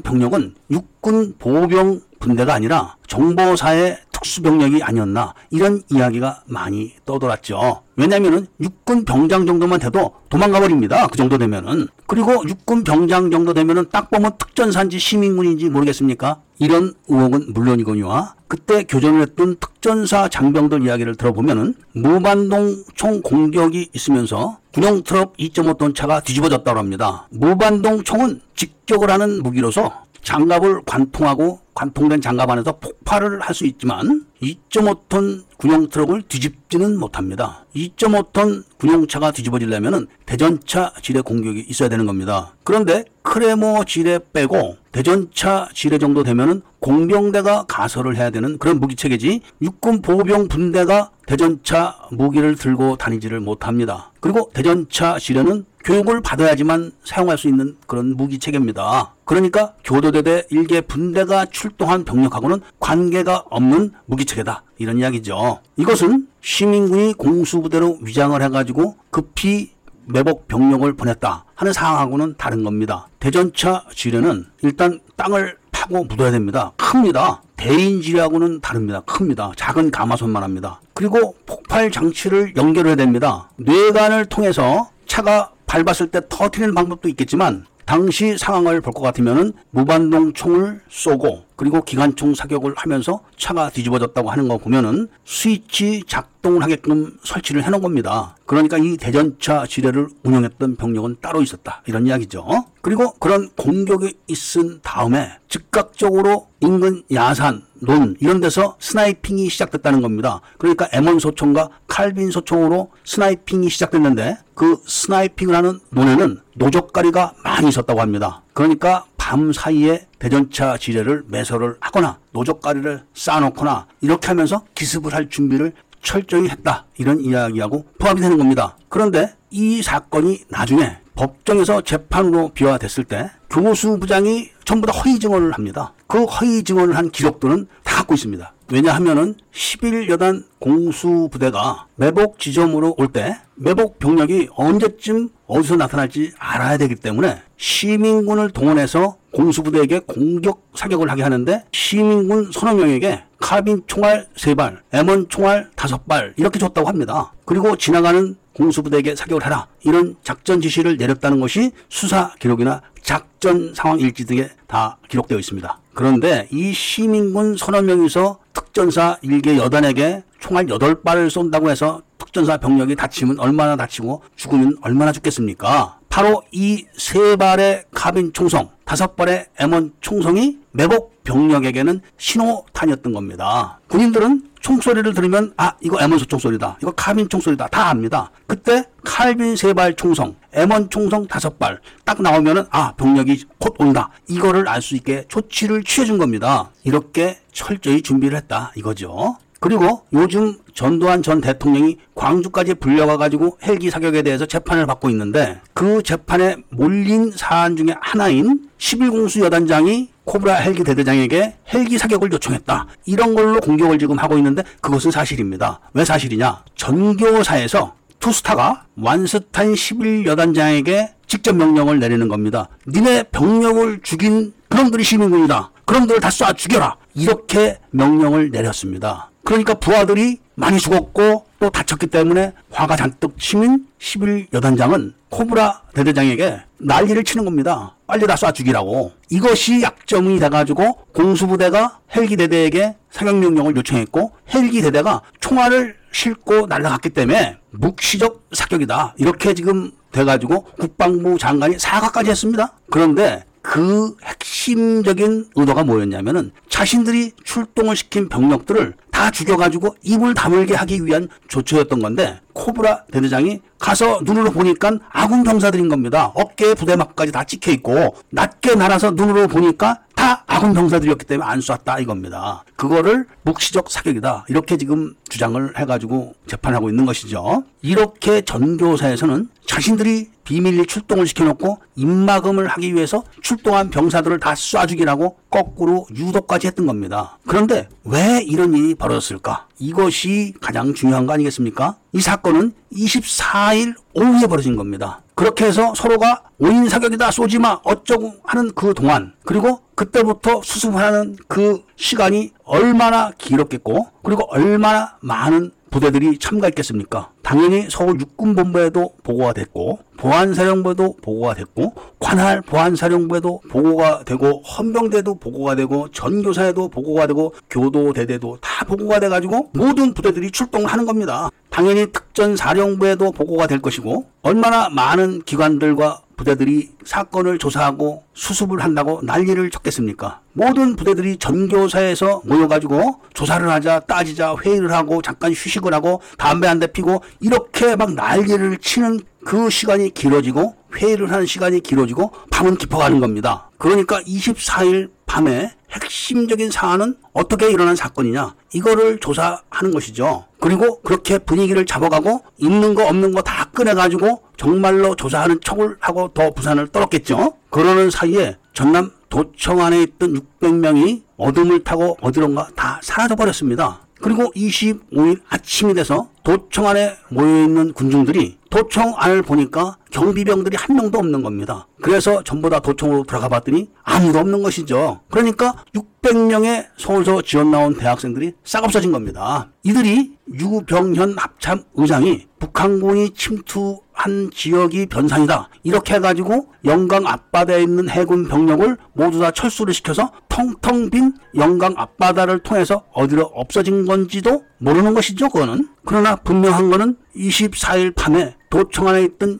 병력은 0.00 0.54
육군 0.70 1.34
보병 1.38 2.00
분대가 2.18 2.54
아니라 2.54 2.96
정보사의 3.08 3.98
특수 4.22 4.40
병력이 4.40 4.82
아니었나 4.82 5.34
이런 5.50 5.82
이야기가 5.90 6.44
많이 6.46 6.92
떠돌았죠. 7.04 7.82
왜냐하면 7.96 8.46
육군 8.60 9.04
병장 9.04 9.46
정도만 9.46 9.80
돼도 9.80 10.14
도망가 10.28 10.60
버립니다. 10.60 11.06
그 11.08 11.16
정도 11.18 11.36
되면은 11.36 11.88
그리고 12.06 12.42
육군 12.48 12.84
병장 12.84 13.30
정도 13.30 13.52
되면은 13.52 13.86
딱 13.90 14.10
보면 14.10 14.32
특전사인지 14.38 14.98
시민군인지 14.98 15.68
모르겠습니까? 15.68 16.40
이런 16.58 16.94
의혹은 17.08 17.52
물론이거니와 17.52 18.34
그때 18.46 18.84
교전을 18.84 19.22
했던 19.22 19.56
특전사 19.56 20.28
장병들 20.28 20.84
이야기를 20.86 21.16
들어보면은 21.16 21.74
무반동 21.92 22.84
총 22.94 23.20
공격이 23.22 23.88
있으면서 23.92 24.58
군용 24.72 25.02
트럭 25.02 25.36
2.5톤 25.36 25.94
차가 25.94 26.20
뒤집어졌다고 26.20 26.78
합니다. 26.78 27.26
무반동 27.30 28.04
총은 28.04 28.40
직격을 28.54 29.10
하는 29.10 29.42
무기로서 29.42 30.02
장갑을 30.22 30.82
관통하고 30.86 31.61
관통된 31.74 32.20
장갑 32.20 32.50
안에서 32.50 32.78
폭발을 32.78 33.40
할 33.40 33.52
수 33.54 33.66
있지만 33.66 34.24
2.5톤 34.42 35.44
군용 35.58 35.88
트럭을 35.88 36.22
뒤집지는 36.22 36.98
못합니다. 36.98 37.66
2.5톤 37.76 38.64
군용차가 38.78 39.30
뒤집어지려면 39.32 40.06
대전차 40.26 40.92
지뢰 41.02 41.20
공격이 41.20 41.60
있어야 41.68 41.88
되는 41.88 42.06
겁니다. 42.06 42.54
그런데 42.64 43.04
크레모 43.22 43.84
지뢰 43.84 44.18
빼고 44.32 44.76
대전차 44.90 45.68
지뢰 45.74 45.98
정도 45.98 46.22
되면은 46.22 46.62
공병대가 46.80 47.64
가설을 47.68 48.16
해야 48.16 48.30
되는 48.30 48.58
그런 48.58 48.80
무기 48.80 48.96
체계지 48.96 49.40
육군 49.60 50.02
보병 50.02 50.48
분대가 50.48 51.10
대전차 51.32 51.96
무기를 52.10 52.56
들고 52.56 52.96
다니지를 52.96 53.40
못합니다. 53.40 54.12
그리고 54.20 54.50
대전차 54.52 55.18
지뢰는 55.18 55.64
교육을 55.82 56.20
받아야지만 56.20 56.92
사용할 57.04 57.38
수 57.38 57.48
있는 57.48 57.74
그런 57.86 58.18
무기 58.18 58.38
체계입니다. 58.38 59.14
그러니까 59.24 59.72
교도대대 59.82 60.48
일개 60.50 60.82
분대가 60.82 61.46
출동한 61.46 62.04
병력하고는 62.04 62.60
관계가 62.80 63.44
없는 63.48 63.92
무기 64.04 64.26
체계다. 64.26 64.62
이런 64.76 64.98
이야기죠. 64.98 65.60
이것은 65.78 66.28
시민군이 66.42 67.14
공수부대로 67.14 67.96
위장을 68.02 68.40
해가지고 68.42 68.96
급히 69.08 69.72
매복 70.04 70.48
병력을 70.48 70.92
보냈다 70.92 71.46
하는 71.54 71.72
상황하고는 71.72 72.34
다른 72.36 72.62
겁니다. 72.62 73.08
대전차 73.20 73.86
지뢰는 73.94 74.44
일단 74.60 75.00
땅을 75.16 75.56
파고 75.70 76.04
묻어야 76.04 76.30
됩니다. 76.30 76.72
큽니다. 76.76 77.40
대인지뢰하고는 77.56 78.60
다릅니다. 78.60 79.00
큽니다. 79.02 79.52
작은 79.56 79.92
가마손만 79.92 80.42
합니다. 80.42 80.80
그리고 81.02 81.34
폭발 81.46 81.90
장치를 81.90 82.54
연결해야 82.56 82.94
됩니다. 82.94 83.50
뇌관을 83.56 84.26
통해서 84.26 84.88
차가 85.04 85.50
밟았을 85.66 86.12
때 86.12 86.20
터트리는 86.28 86.74
방법도 86.74 87.08
있겠지만 87.08 87.66
당시 87.86 88.38
상황을 88.38 88.80
볼 88.80 88.94
것 88.94 89.02
같으면은 89.02 89.52
무반동 89.70 90.32
총을 90.32 90.80
쏘고 90.88 91.42
그리고 91.56 91.82
기관총 91.82 92.34
사격을 92.36 92.74
하면서 92.76 93.20
차가 93.36 93.68
뒤집어졌다고 93.70 94.30
하는 94.30 94.46
거 94.46 94.58
보면은 94.58 95.08
스위치 95.24 96.04
작동을 96.06 96.62
하게끔 96.62 97.16
설치를 97.24 97.64
해놓은 97.64 97.82
겁니다. 97.82 98.36
그러니까 98.46 98.78
이 98.78 98.96
대전차 98.96 99.66
지뢰를 99.66 100.06
운영했던 100.22 100.76
병력은 100.76 101.16
따로 101.20 101.42
있었다 101.42 101.82
이런 101.86 102.06
이야기죠. 102.06 102.46
그리고 102.82 103.12
그런 103.14 103.48
공격이 103.56 104.14
있은 104.26 104.80
다음에 104.82 105.30
즉각적으로 105.48 106.48
인근 106.60 107.02
야산, 107.12 107.62
논 107.74 108.16
이런 108.20 108.40
데서 108.40 108.76
sniping이 108.80 109.48
시작됐다는 109.48 110.02
겁니다. 110.02 110.40
그러니까 110.58 110.88
M1 110.88 111.20
소총과 111.20 111.68
칼빈 111.86 112.30
소총으로 112.30 112.90
sniping이 113.04 113.70
시작됐는데 113.70 114.38
그 114.54 114.80
sniping을 114.84 115.54
하는 115.54 115.78
논에는 115.90 116.40
노적가리가 116.54 117.34
많이 117.44 117.68
있었다고 117.68 118.00
합니다. 118.00 118.42
그러니까 118.52 119.04
밤 119.16 119.52
사이에 119.52 120.06
대전차 120.18 120.76
지뢰를 120.76 121.22
매설을 121.28 121.76
하거나 121.80 122.18
노적가리를 122.32 123.04
쌓아놓거나 123.14 123.86
이렇게 124.00 124.26
하면서 124.26 124.64
기습을 124.74 125.14
할 125.14 125.28
준비를 125.28 125.72
철저히 126.02 126.48
했다. 126.48 126.86
이런 126.98 127.20
이야기하고 127.20 127.86
포함이 127.98 128.20
되는 128.20 128.36
겁니다. 128.36 128.76
그런데 128.88 129.34
이 129.50 129.82
사건이 129.82 130.44
나중에 130.48 131.01
법정에서 131.14 131.82
재판으로 131.82 132.50
비화됐을 132.50 133.04
때 133.04 133.30
교수 133.50 133.98
부장이 133.98 134.48
전부 134.64 134.86
다 134.86 134.92
허위 134.92 135.18
증언을 135.18 135.52
합니다. 135.52 135.92
그 136.06 136.24
허위 136.24 136.62
증언을 136.62 136.96
한 136.96 137.10
기록들은 137.10 137.66
다 137.84 137.96
갖고 137.96 138.14
있습니다. 138.14 138.52
왜냐하면은 138.70 139.34
11여단 139.52 140.44
공수부대가 140.58 141.86
매복 141.96 142.38
지점으로 142.38 142.94
올 142.96 143.08
때 143.08 143.36
매복 143.54 143.98
병력이 143.98 144.48
언제쯤 144.56 145.28
어디서 145.46 145.76
나타날지 145.76 146.32
알아야 146.38 146.78
되기 146.78 146.94
때문에 146.94 147.42
시민군을 147.58 148.50
동원해서 148.50 149.16
공수부대에게 149.32 150.00
공격 150.00 150.66
사격을 150.74 151.10
하게 151.10 151.22
하는데 151.22 151.64
시민군 151.72 152.50
서너 152.52 152.74
명에게 152.74 153.22
카빈 153.38 153.82
총알 153.86 154.26
3발, 154.36 154.78
M1 154.92 155.28
총알 155.28 155.70
5발 155.76 156.32
이렇게 156.38 156.58
줬다고 156.58 156.88
합니다. 156.88 157.32
그리고 157.44 157.76
지나가는 157.76 158.36
공수부대에게 158.54 159.16
사격을 159.16 159.44
해라. 159.44 159.66
이런 159.82 160.16
작전 160.22 160.60
지시를 160.60 160.96
내렸다는 160.96 161.40
것이 161.40 161.72
수사 161.88 162.34
기록이나 162.38 162.82
작전 163.02 163.74
상황 163.74 163.98
일지 163.98 164.24
등에 164.26 164.50
다 164.66 164.98
기록되어 165.08 165.38
있습니다. 165.38 165.78
그런데 165.94 166.48
이 166.50 166.72
시민군 166.72 167.56
서너 167.56 167.82
명이서 167.82 168.38
특전사 168.52 169.18
일개 169.22 169.56
여단에게 169.56 170.22
총알 170.40 170.66
8발을 170.66 171.28
쏜다고 171.30 171.70
해서 171.70 172.02
특전사 172.18 172.56
병력이 172.56 172.96
다치면 172.96 173.38
얼마나 173.40 173.76
다치고 173.76 174.22
죽으면 174.36 174.78
얼마나 174.82 175.12
죽겠습니까? 175.12 175.98
바로 176.08 176.42
이 176.52 176.84
세 176.96 177.36
발의 177.36 177.84
카빈 177.92 178.32
총성, 178.32 178.70
다섯 178.84 179.16
발의 179.16 179.46
M1 179.58 179.92
총성이 180.00 180.58
매복 180.72 181.24
병력에게는 181.24 182.00
신호탄이었던 182.18 183.12
겁니다. 183.12 183.80
군인들은 183.88 184.50
총소리를 184.62 185.12
들으면 185.12 185.52
아 185.56 185.74
이거 185.80 185.98
M1 185.98 186.28
총소리다. 186.28 186.78
이거 186.80 186.90
카빈 186.92 187.28
총소리다. 187.28 187.68
다 187.68 187.90
압니다. 187.90 188.30
그때 188.46 188.84
칼빈 189.04 189.56
세 189.56 189.74
발 189.74 189.94
총성 189.94 190.36
M1 190.54 190.90
총성 190.90 191.26
다섯 191.26 191.58
발 191.58 191.80
딱 192.04 192.22
나오면은 192.22 192.64
아 192.70 192.92
병력이 192.96 193.44
곧 193.58 193.74
온다. 193.78 194.10
이거를 194.28 194.68
알 194.68 194.80
수 194.80 194.94
있게 194.96 195.24
조치를 195.28 195.82
취해 195.84 196.04
준 196.06 196.18
겁니다. 196.18 196.70
이렇게 196.84 197.38
철저히 197.52 198.02
준비를 198.02 198.36
했다. 198.38 198.72
이거죠. 198.76 199.36
그리고 199.60 200.02
요즘 200.12 200.56
전두환 200.74 201.22
전 201.22 201.40
대통령이 201.40 201.98
광주까지 202.16 202.74
불려가가지고 202.74 203.58
헬기 203.62 203.90
사격에 203.90 204.22
대해서 204.22 204.44
재판을 204.46 204.86
받고 204.86 205.08
있는데 205.10 205.60
그 205.72 206.02
재판에 206.02 206.56
몰린 206.70 207.30
사안 207.30 207.76
중에 207.76 207.94
하나인 208.00 208.68
11공수 208.78 209.40
여단장이 209.44 210.08
코브라 210.24 210.54
헬기 210.56 210.84
대대장에게 210.84 211.56
헬기 211.72 211.98
사격을 211.98 212.32
요청했다. 212.32 212.86
이런 213.06 213.34
걸로 213.34 213.58
공격을 213.60 213.98
지금 213.98 214.18
하고 214.18 214.36
있는데 214.38 214.62
그것은 214.80 215.10
사실입니다. 215.10 215.80
왜 215.94 216.04
사실이냐? 216.04 216.62
전교사에서 216.76 217.94
투스타가 218.20 218.84
완스탄 218.96 219.72
11여단장에게 219.74 221.10
직접 221.26 221.56
명령을 221.56 221.98
내리는 221.98 222.28
겁니다. 222.28 222.68
니네 222.86 223.24
병력을 223.24 224.00
죽인 224.02 224.52
그놈들이 224.68 225.02
시민군이다. 225.02 225.70
그놈들을 225.84 226.20
다 226.20 226.28
쏴 226.28 226.56
죽여라. 226.56 226.96
이렇게 227.14 227.78
명령을 227.90 228.50
내렸습니다. 228.50 229.30
그러니까 229.44 229.74
부하들이 229.74 230.38
많이 230.54 230.78
죽었고 230.78 231.46
또 231.62 231.70
다쳤기 231.70 232.08
때문에 232.08 232.52
화가 232.72 232.96
잔뜩 232.96 233.38
치민 233.38 233.86
11여단장은 234.00 235.12
코브라 235.28 235.82
대대장에게 235.94 236.60
난리를 236.78 237.22
치는 237.22 237.44
겁니다. 237.44 237.94
빨리 238.08 238.26
다 238.26 238.34
쏴 238.34 238.52
죽이라고. 238.52 239.12
이것이 239.30 239.80
약점이 239.80 240.40
돼가지고 240.40 241.04
공수부대가 241.14 242.00
헬기 242.16 242.36
대대에게 242.36 242.96
사격 243.12 243.36
명령을 243.36 243.76
요청했고 243.76 244.32
헬기 244.52 244.82
대대가 244.82 245.22
총알을 245.38 245.94
싣고 246.10 246.66
날아갔기 246.66 247.10
때문에 247.10 247.58
묵시적 247.70 248.48
사격이다. 248.50 249.14
이렇게 249.18 249.54
지금 249.54 249.92
돼가지고 250.10 250.64
국방부 250.80 251.38
장관이 251.38 251.78
사과까지 251.78 252.30
했습니다. 252.30 252.72
그런데 252.90 253.44
그 253.62 254.16
핵심적인 254.24 255.46
의도가 255.54 255.84
뭐였냐면은 255.84 256.50
자신들이 256.68 257.30
출동을 257.44 257.94
시킨 257.94 258.28
병력들을 258.28 258.94
다 259.22 259.30
죽여가지고 259.30 259.94
입을 260.02 260.34
다물게 260.34 260.74
하기 260.74 261.06
위한 261.06 261.28
조처였던 261.46 262.02
건데 262.02 262.40
코브라 262.52 263.04
대대장이 263.12 263.60
가서 263.78 264.20
눈으로 264.22 264.50
보니까 264.52 264.98
아군 265.10 265.42
병사들인 265.42 265.88
겁니다. 265.88 266.32
어깨에 266.34 266.74
부대막까지 266.74 267.32
다 267.32 267.44
찍혀 267.44 267.72
있고 267.72 268.14
낮게 268.30 268.74
날아서 268.74 269.12
눈으로 269.12 269.48
보니까 269.48 270.00
다다 270.14 270.44
아군 270.46 270.72
병사들이었기 270.72 271.24
때문에 271.26 271.48
안 271.48 271.60
쐈다 271.60 271.98
이겁니다. 271.98 272.64
그거를 272.76 273.26
묵시적 273.42 273.90
사격이다 273.90 274.46
이렇게 274.48 274.76
지금 274.76 275.14
주장을 275.28 275.78
해가지고 275.78 276.34
재판하고 276.46 276.88
있는 276.90 277.06
것이죠. 277.06 277.64
이렇게 277.80 278.42
전교사에서는 278.42 279.48
자신들이 279.66 280.30
비밀리 280.44 280.86
출동을 280.86 281.26
시켜놓고 281.26 281.78
입막음을 281.96 282.66
하기 282.68 282.94
위해서 282.94 283.24
출동한 283.42 283.90
병사들을 283.90 284.38
다 284.40 284.52
쏴 284.54 284.86
죽이라고 284.88 285.36
거꾸로 285.50 286.06
유도까지 286.14 286.66
했던 286.68 286.86
겁니다. 286.86 287.38
그런데 287.46 287.88
왜 288.04 288.42
이런 288.44 288.74
일이 288.74 288.94
벌어졌을까? 288.94 289.66
이것이 289.82 290.54
가장 290.60 290.94
중요한 290.94 291.26
거 291.26 291.32
아니겠습니까? 291.32 291.96
이 292.12 292.20
사건은 292.20 292.72
24일 292.92 293.96
오후에 294.14 294.46
벌어진 294.46 294.76
겁니다. 294.76 295.22
그렇게 295.34 295.64
해서 295.64 295.92
서로가 295.96 296.44
오인 296.58 296.88
사격이다 296.88 297.32
쏘지 297.32 297.58
마 297.58 297.80
어쩌고 297.82 298.34
하는 298.44 298.70
그 298.76 298.94
동안 298.94 299.32
그리고 299.44 299.80
그때부터 299.96 300.62
수습하는 300.62 301.36
그 301.48 301.82
시간이 301.96 302.52
얼마나 302.64 303.32
길었겠고 303.36 304.08
그리고 304.22 304.44
얼마나 304.50 305.16
많은 305.20 305.72
부대들이 305.92 306.38
참가했겠습니까? 306.38 307.30
당연히 307.42 307.86
서울 307.90 308.18
육군본부에도 308.18 309.12
보고가 309.22 309.52
됐고 309.52 309.98
보안사령부에도 310.16 311.16
보고가 311.20 311.54
됐고 311.54 311.94
관할 312.18 312.62
보안사령부에도 312.62 313.60
보고가 313.68 314.24
되고 314.24 314.62
헌병대도 314.62 315.38
보고가 315.38 315.74
되고 315.76 316.08
전교사에도 316.10 316.88
보고가 316.88 317.26
되고 317.26 317.54
교도대대도 317.68 318.58
다 318.62 318.86
보고가 318.86 319.20
돼가지고 319.20 319.70
모든 319.74 320.14
부대들이 320.14 320.50
출동을 320.50 320.86
하는 320.86 321.04
겁니다. 321.04 321.50
당연히 321.68 322.06
특전사령부에도 322.10 323.32
보고가 323.32 323.66
될 323.66 323.80
것이고 323.80 324.26
얼마나 324.42 324.88
많은 324.88 325.42
기관들과 325.42 326.22
부대들이 326.46 326.90
사건을 327.04 327.58
조사하고 327.58 328.24
수습을 328.34 328.82
한다고 328.82 329.20
난리를 329.22 329.70
쳤겠습니까? 329.70 330.40
모든 330.54 330.96
부대들이 330.96 331.36
전교사에서 331.36 332.42
모여가지고 332.44 333.20
조사를 333.32 333.68
하자, 333.70 334.00
따지자, 334.00 334.56
회의를 334.56 334.92
하고 334.92 335.22
잠깐 335.22 335.52
휴식을 335.52 335.94
하고 335.94 336.20
담배 336.38 336.66
한 336.66 336.82
대 336.82 336.88
피고 336.88 337.22
이렇게 337.38 337.94
막 337.94 338.12
난리를 338.14 338.78
치는 338.78 339.20
그 339.44 339.70
시간이 339.70 340.10
길어지고 340.14 340.76
회의를 340.94 341.30
하는 341.32 341.46
시간이 341.46 341.80
길어지고 341.80 342.32
밤은 342.50 342.76
깊어가는 342.76 343.20
겁니다. 343.20 343.70
그러니까 343.78 344.20
24일 344.22 345.10
밤에 345.26 345.72
핵심적인 345.90 346.70
사안은 346.70 347.16
어떻게 347.32 347.70
일어난 347.70 347.96
사건이냐 347.96 348.54
이거를 348.72 349.18
조사하는 349.18 349.90
것이죠. 349.92 350.44
그리고 350.60 351.00
그렇게 351.02 351.38
분위기를 351.38 351.84
잡아가고 351.86 352.42
있는 352.58 352.94
거 352.94 353.06
없는 353.06 353.32
거 353.32 353.42
다 353.42 353.64
꺼내가지고 353.74 354.42
정말로 354.56 355.14
조사하는 355.16 355.60
척을 355.62 355.96
하고 356.00 356.28
더 356.34 356.50
부산을 356.52 356.88
떨었겠죠. 356.88 357.54
그러는 357.70 358.10
사이에 358.10 358.56
전남 358.74 359.10
도청 359.28 359.80
안에 359.80 360.02
있던 360.02 360.34
600명이 360.60 361.22
어둠을 361.36 361.82
타고 361.82 362.16
어디론가 362.20 362.68
다 362.76 363.00
사라져 363.02 363.34
버렸습니다. 363.34 364.06
그리고 364.20 364.52
25일 364.54 365.40
아침이 365.48 365.94
돼서 365.94 366.28
도청 366.44 366.86
안에 366.86 367.16
모여있는 367.30 367.94
군중들이 367.94 368.58
도청 368.72 369.12
안을 369.18 369.42
보니까 369.42 369.98
경비병들이 370.10 370.78
한 370.78 370.96
명도 370.96 371.18
없는 371.18 371.42
겁니다. 371.42 371.86
그래서 372.00 372.42
전부 372.42 372.70
다 372.70 372.80
도청으로 372.80 373.24
들어가 373.24 373.50
봤더니 373.50 373.90
아무도 374.02 374.38
없는 374.38 374.62
것이죠. 374.62 375.20
그러니까 375.30 375.84
600명의 375.94 376.86
서울서 376.96 377.42
지원 377.42 377.70
나온 377.70 377.94
대학생들이 377.94 378.54
싹 378.64 378.82
없어진 378.82 379.12
겁니다. 379.12 379.70
이들이 379.82 380.32
유병현 380.54 381.36
합참 381.36 381.82
의장이 381.94 382.46
북한군이 382.58 383.34
침투 383.34 384.00
한 384.22 384.50
지역이 384.54 385.06
변산이다. 385.06 385.68
이렇게 385.82 386.14
해가지고 386.14 386.68
영강 386.84 387.26
앞바다에 387.26 387.82
있는 387.82 388.08
해군 388.08 388.46
병력을 388.46 388.96
모두 389.14 389.40
다 389.40 389.50
철수를 389.50 389.92
시켜서 389.92 390.30
텅텅 390.48 391.10
빈 391.10 391.32
영강 391.56 391.94
앞바다를 391.96 392.60
통해서 392.60 393.02
어디로 393.12 393.42
없어진 393.42 394.06
건지도 394.06 394.62
모르는 394.78 395.14
것이죠, 395.14 395.48
그거는. 395.48 395.88
그러나 396.04 396.36
분명한 396.36 396.90
거는 396.90 397.16
24일 397.34 398.14
밤에 398.14 398.54
도청 398.70 399.08
안에 399.08 399.24
있던 399.24 399.58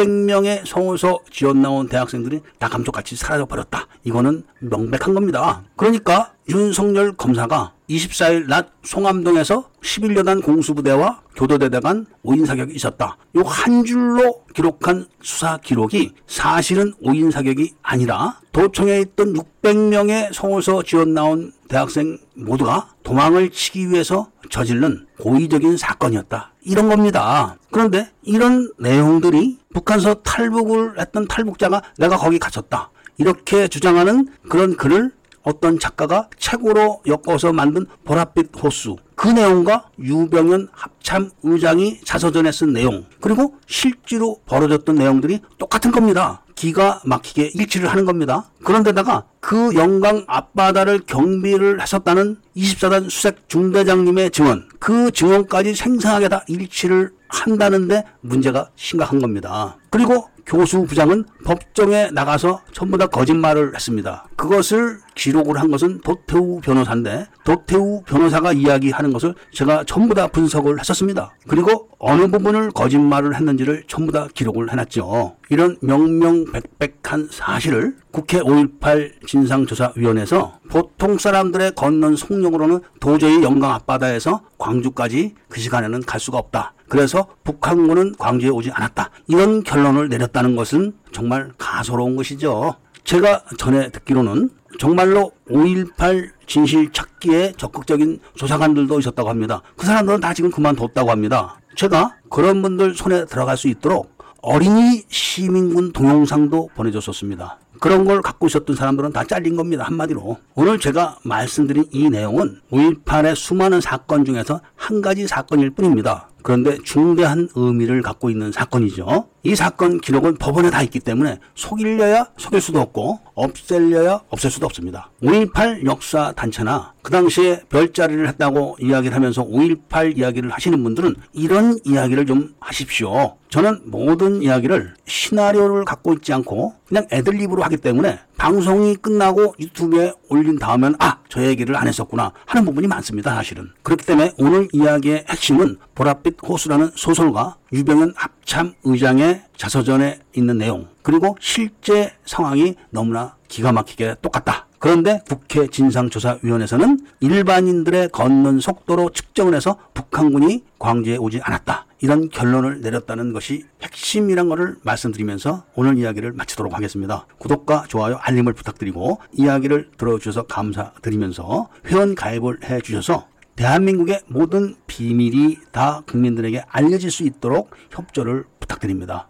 600명의 0.00 0.64
성호서 0.66 1.20
지원 1.30 1.60
나온 1.62 1.88
대학생들이 1.88 2.40
다 2.58 2.68
감쪽같이 2.68 3.16
사라져 3.16 3.46
버렸다. 3.46 3.86
이거는 4.04 4.44
명백한 4.60 5.14
겁니다. 5.14 5.62
그러니까 5.76 6.32
윤석열 6.48 7.12
검사가 7.12 7.72
24일 7.88 8.46
낮 8.46 8.68
송암동에서 8.82 9.68
11여단 9.82 10.42
공수부대와 10.42 11.22
교도대대 11.36 11.80
간 11.80 12.06
오인 12.22 12.46
사격이 12.46 12.74
있었다. 12.74 13.16
요 13.36 13.42
한 13.50 13.84
줄로 13.84 14.44
기록한 14.54 15.06
수사 15.22 15.58
기록이 15.58 16.12
사실은 16.26 16.94
오인 17.02 17.30
사격이 17.30 17.74
아니라 17.82 18.40
도청에 18.52 19.00
있던 19.00 19.34
600명의 19.34 20.32
성호서 20.32 20.82
지원 20.84 21.14
나온 21.14 21.52
대학생 21.68 22.18
모두가 22.34 22.90
도망을 23.02 23.50
치기 23.50 23.90
위해서 23.90 24.30
저지른 24.50 25.06
고의적인 25.18 25.76
사건이었다. 25.76 26.49
이런 26.62 26.88
겁니다. 26.88 27.56
그런데 27.70 28.10
이런 28.22 28.70
내용들이 28.78 29.58
북한서 29.72 30.14
탈북을 30.22 31.00
했던 31.00 31.26
탈북자가 31.26 31.82
내가 31.98 32.16
거기 32.16 32.38
갇혔다. 32.38 32.90
이렇게 33.18 33.68
주장하는 33.68 34.28
그런 34.48 34.76
글을 34.76 35.12
어떤 35.42 35.78
작가가 35.78 36.28
책으로 36.38 37.02
엮어서 37.06 37.52
만든 37.52 37.86
보랏빛 38.04 38.62
호수 38.62 38.96
그 39.20 39.28
내용과 39.28 39.84
유병현 39.98 40.68
합참 40.72 41.28
의장이 41.42 42.00
자서전에 42.04 42.50
쓴 42.52 42.72
내용 42.72 43.04
그리고 43.20 43.54
실제로 43.66 44.40
벌어졌던 44.46 44.94
내용들이 44.94 45.40
똑같은 45.58 45.90
겁니다. 45.90 46.42
기가 46.54 47.02
막히게 47.04 47.50
일치를 47.52 47.90
하는 47.90 48.06
겁니다. 48.06 48.50
그런데다가 48.64 49.24
그 49.40 49.74
영광 49.74 50.24
앞바다를 50.26 51.00
경비를 51.00 51.80
하셨다는 51.80 52.38
24단 52.56 53.10
수색 53.10 53.46
중대장님의 53.50 54.30
증언 54.30 54.66
그 54.78 55.10
증언까지 55.10 55.74
생생하게 55.74 56.30
다 56.30 56.42
일치를 56.48 57.10
한다는데 57.28 58.04
문제가 58.22 58.70
심각한 58.74 59.20
겁니다. 59.20 59.76
그리고 59.90 60.28
교수 60.46 60.84
부장은 60.84 61.24
법정에 61.44 62.10
나가서 62.12 62.62
전부 62.72 62.98
다 62.98 63.06
거짓말을 63.06 63.74
했습니다. 63.74 64.26
그것을 64.36 64.98
기록을 65.14 65.60
한 65.60 65.70
것은 65.70 66.00
도태우 66.00 66.60
변호사인데 66.60 67.26
도태우 67.44 68.02
변호사가 68.02 68.52
이야기하는 68.52 69.12
것을 69.12 69.34
제가 69.52 69.84
전부 69.84 70.14
다 70.14 70.26
분석을 70.28 70.80
했었습니다. 70.80 71.34
그리고 71.46 71.88
어느 71.98 72.26
부분을 72.28 72.70
거짓말을 72.70 73.36
했는지를 73.36 73.84
전부 73.86 74.12
다 74.12 74.28
기록을 74.32 74.72
해놨죠. 74.72 75.36
이런 75.50 75.76
명명백백한 75.82 77.28
사실을 77.30 77.96
국회 78.10 78.40
5.18 78.40 79.26
진상조사위원회에서 79.26 80.58
보통 80.68 81.18
사람들의 81.18 81.74
걷는 81.74 82.16
속력으로는 82.16 82.80
도저히 82.98 83.42
영광 83.42 83.72
앞바다에서 83.72 84.42
광주까지 84.58 85.34
그 85.48 85.60
시간에는 85.60 86.02
갈 86.02 86.18
수가 86.18 86.38
없다. 86.38 86.74
그래서 86.88 87.28
북한군은 87.44 88.16
광주에 88.18 88.50
오지 88.50 88.72
않았다. 88.72 89.10
이런 89.28 89.62
결 89.62 89.79
론을 89.82 90.08
내렸다는 90.08 90.56
것은 90.56 90.94
정말 91.12 91.50
가소로운 91.58 92.16
것이죠. 92.16 92.76
제가 93.04 93.44
전에 93.58 93.90
듣기로는 93.90 94.50
정말로 94.78 95.32
5.18 95.48 96.30
진실 96.46 96.92
찾기에 96.92 97.54
적극적인 97.56 98.20
조사관들도 98.34 98.98
있었다고 98.98 99.28
합니다. 99.28 99.62
그 99.76 99.86
사람들은 99.86 100.20
다 100.20 100.32
지금 100.32 100.50
그만뒀다고 100.50 101.10
합니다. 101.10 101.60
제가 101.76 102.16
그런 102.30 102.62
분들 102.62 102.94
손에 102.94 103.24
들어갈 103.26 103.56
수 103.56 103.68
있도록 103.68 104.18
어린이 104.42 105.04
시민군 105.08 105.92
동영상도 105.92 106.70
보내줬었습니다. 106.74 107.58
그런 107.78 108.04
걸 108.04 108.22
갖고 108.22 108.46
있었던 108.46 108.74
사람들은 108.74 109.12
다 109.12 109.24
잘린 109.24 109.56
겁니다. 109.56 109.84
한마디로. 109.84 110.38
오늘 110.54 110.78
제가 110.78 111.18
말씀드린 111.24 111.84
이 111.90 112.08
내용은 112.08 112.60
5.18의 112.70 113.34
수많은 113.34 113.80
사건 113.80 114.24
중에서 114.24 114.60
한 114.76 115.00
가지 115.02 115.26
사건일 115.26 115.70
뿐입니다. 115.70 116.29
그런데 116.42 116.78
중대한 116.84 117.48
의미를 117.54 118.02
갖고 118.02 118.30
있는 118.30 118.52
사건이죠. 118.52 119.28
이 119.42 119.54
사건 119.54 120.00
기록은 120.00 120.36
법원에 120.36 120.70
다 120.70 120.82
있기 120.82 121.00
때문에 121.00 121.38
속일려야 121.54 122.26
속일 122.36 122.60
수도 122.60 122.80
없고 122.80 123.20
없앨려야 123.34 124.20
없앨 124.28 124.50
수도 124.50 124.66
없습니다. 124.66 125.10
5.18 125.22 125.86
역사 125.86 126.32
단체나 126.32 126.92
그 127.02 127.10
당시에 127.10 127.62
별자리를 127.70 128.28
했다고 128.28 128.76
이야기를 128.80 129.14
하면서 129.14 129.42
5.18 129.44 130.18
이야기를 130.18 130.50
하시는 130.50 130.82
분들은 130.82 131.14
이런 131.32 131.78
이야기를 131.84 132.26
좀 132.26 132.54
하십시오. 132.60 133.36
저는 133.48 133.80
모든 133.86 134.42
이야기를 134.42 134.94
시나리오를 135.06 135.84
갖고 135.84 136.12
있지 136.14 136.32
않고 136.32 136.74
그냥 136.86 137.06
애들립으로 137.10 137.62
하기 137.62 137.78
때문에 137.78 138.18
방송이 138.36 138.96
끝나고 138.96 139.54
유튜브에 139.58 140.12
올린 140.28 140.58
다음엔 140.58 140.96
아, 140.98 141.19
저 141.30 141.42
얘기를 141.42 141.74
안 141.76 141.88
했었구나 141.88 142.32
하는 142.44 142.64
부분이 142.66 142.86
많습니다, 142.86 143.34
사실은. 143.34 143.70
그렇기 143.82 144.04
때문에 144.04 144.32
오늘 144.38 144.68
이야기의 144.72 145.24
핵심은 145.28 145.78
보랏빛 145.94 146.46
호수라는 146.46 146.90
소설과 146.94 147.56
유병현 147.72 148.12
합참 148.16 148.74
의장의 148.84 149.42
자서전에 149.56 150.18
있는 150.34 150.58
내용 150.58 150.88
그리고 151.02 151.36
실제 151.40 152.12
상황이 152.26 152.74
너무나 152.90 153.36
기가 153.48 153.72
막히게 153.72 154.16
똑같다. 154.20 154.66
그런데 154.78 155.20
국회 155.28 155.66
진상조사위원회에서는 155.66 157.00
일반인들의 157.20 158.08
걷는 158.08 158.60
속도로 158.60 159.10
측정을 159.10 159.54
해서 159.54 159.76
북한군이 159.94 160.64
광주에 160.78 161.16
오지 161.16 161.40
않았다. 161.42 161.86
이런 162.00 162.28
결론을 162.28 162.80
내렸다는 162.80 163.32
것이 163.32 163.64
핵심이란 163.82 164.48
것을 164.48 164.76
말씀드리면서 164.82 165.64
오늘 165.74 165.98
이야기를 165.98 166.32
마치도록 166.32 166.74
하겠습니다. 166.74 167.26
구독과 167.38 167.84
좋아요, 167.88 168.16
알림을 168.20 168.52
부탁드리고 168.54 169.20
이야기를 169.32 169.90
들어주셔서 169.96 170.44
감사드리면서 170.44 171.68
회원 171.86 172.14
가입을 172.14 172.64
해 172.64 172.80
주셔서 172.80 173.28
대한민국의 173.56 174.22
모든 174.26 174.74
비밀이 174.86 175.58
다 175.70 176.02
국민들에게 176.06 176.64
알려질 176.68 177.10
수 177.10 177.24
있도록 177.24 177.70
협조를 177.90 178.44
부탁드립니다. 178.58 179.28